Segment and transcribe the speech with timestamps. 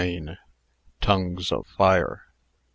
[0.99, 2.23] TONGUES OF FIRE.